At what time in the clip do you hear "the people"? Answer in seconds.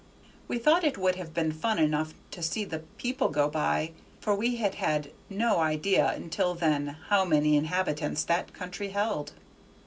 2.65-3.29